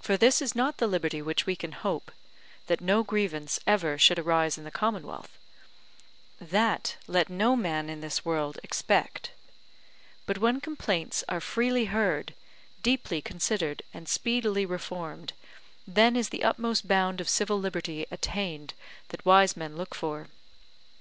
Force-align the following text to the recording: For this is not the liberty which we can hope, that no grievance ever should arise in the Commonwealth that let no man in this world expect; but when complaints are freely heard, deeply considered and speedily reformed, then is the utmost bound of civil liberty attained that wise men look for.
For 0.00 0.16
this 0.16 0.40
is 0.40 0.54
not 0.54 0.76
the 0.78 0.86
liberty 0.86 1.20
which 1.20 1.44
we 1.44 1.56
can 1.56 1.72
hope, 1.72 2.12
that 2.68 2.80
no 2.80 3.02
grievance 3.02 3.58
ever 3.66 3.98
should 3.98 4.16
arise 4.16 4.56
in 4.56 4.62
the 4.62 4.70
Commonwealth 4.70 5.36
that 6.40 6.98
let 7.08 7.28
no 7.28 7.56
man 7.56 7.90
in 7.90 8.00
this 8.00 8.24
world 8.24 8.60
expect; 8.62 9.32
but 10.24 10.38
when 10.38 10.60
complaints 10.60 11.24
are 11.28 11.40
freely 11.40 11.86
heard, 11.86 12.36
deeply 12.84 13.20
considered 13.20 13.82
and 13.92 14.08
speedily 14.08 14.64
reformed, 14.64 15.32
then 15.84 16.14
is 16.14 16.28
the 16.28 16.44
utmost 16.44 16.86
bound 16.86 17.20
of 17.20 17.28
civil 17.28 17.58
liberty 17.58 18.06
attained 18.12 18.72
that 19.08 19.26
wise 19.26 19.56
men 19.56 19.74
look 19.76 19.96
for. 19.96 20.28